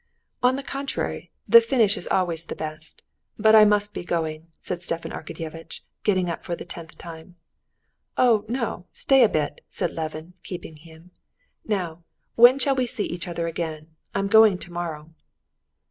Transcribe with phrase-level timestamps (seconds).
[0.41, 3.03] "On the contrary, the finish is always the best.
[3.37, 7.35] But I must be going," said Stepan Arkadyevitch, getting up for the tenth time.
[8.17, 11.11] "Oh, no, stay a bit!" said Levin, keeping him.
[11.67, 12.03] "Now,
[12.33, 13.95] when shall we see each other again?
[14.15, 15.05] I'm going tomorrow."